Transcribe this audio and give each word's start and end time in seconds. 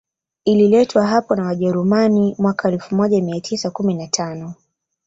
Ililetwa 0.45 1.07
hapo 1.07 1.35
na 1.35 1.43
Wajerumani 1.45 2.35
mwaka 2.37 2.69
elfu 2.71 2.95
moja 2.95 3.21
mia 3.21 3.41
tisa 3.41 3.71
kumi 3.71 3.93
na 3.93 4.07
tano 4.07 4.53